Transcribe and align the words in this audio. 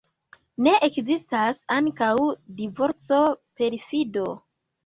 Ne 0.67 0.71
ekzistas 0.87 1.59
ankaŭ 1.77 2.09
divorco, 2.63 3.21
perfido. 3.63 4.27